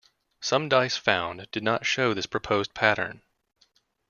Some 0.39 0.67
dice 0.67 0.97
found 0.97 1.47
did 1.51 1.61
not 1.61 1.85
show 1.85 2.15
this 2.15 2.25
proposed 2.25 2.73
pattern. 2.73 3.21